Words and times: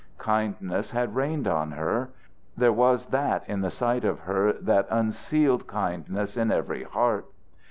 Kindness 0.17 0.89
had 0.89 1.13
rained 1.15 1.47
on 1.47 1.73
her; 1.73 2.09
there 2.57 2.73
was 2.73 3.05
that 3.09 3.47
in 3.47 3.61
the 3.61 3.69
sight 3.69 4.03
of 4.03 4.21
her 4.21 4.51
that 4.53 4.87
unsealed 4.89 5.67
kindness 5.67 6.35
in 6.35 6.51
every 6.51 6.81
heart. 6.81 7.27